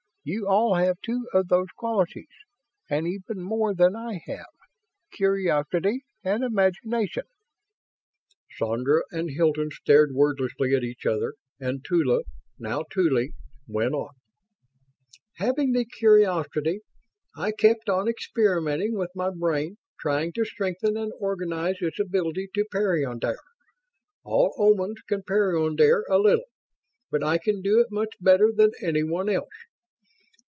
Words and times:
You 0.23 0.47
all 0.47 0.75
have 0.75 1.01
two 1.01 1.27
of 1.33 1.47
those 1.47 1.69
qualities, 1.75 2.27
and 2.87 3.07
even 3.07 3.41
more 3.41 3.73
than 3.73 3.95
I 3.95 4.21
have 4.27 4.45
curiosity 5.11 6.03
and 6.23 6.43
imagination." 6.43 7.23
Sandra 8.55 9.01
and 9.09 9.31
Hilton 9.31 9.71
stared 9.71 10.13
wordlessly 10.13 10.75
at 10.75 10.83
each 10.83 11.07
other 11.07 11.33
and 11.59 11.83
Tula, 11.83 12.21
now 12.59 12.83
Tuly, 12.91 13.31
went 13.67 13.95
on: 13.95 14.11
"Having 15.37 15.71
the 15.71 15.85
curiosity, 15.85 16.81
I 17.35 17.51
kept 17.51 17.89
on 17.89 18.07
experimenting 18.07 18.93
with 18.93 19.09
my 19.15 19.31
brain, 19.31 19.77
trying 19.99 20.33
to 20.33 20.45
strengthen 20.45 20.97
and 20.97 21.11
organize 21.19 21.77
its 21.81 21.97
ability 21.99 22.49
to 22.53 22.65
peyondire. 22.71 23.41
All 24.23 24.53
Omans 24.59 25.01
can 25.09 25.23
peyondire 25.23 26.03
a 26.07 26.19
little, 26.19 26.45
but 27.09 27.23
I 27.23 27.39
can 27.39 27.63
do 27.63 27.79
it 27.79 27.87
much 27.89 28.13
better 28.21 28.51
than 28.55 28.69
anyone 28.83 29.27
else. 29.27 29.49